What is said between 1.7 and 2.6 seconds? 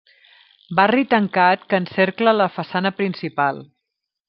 que encercla la